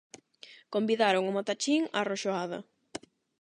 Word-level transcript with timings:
Convidaron 0.73 1.23
o 1.29 1.35
matachín 1.37 1.83
á 1.97 1.99
roxoada. 2.09 2.59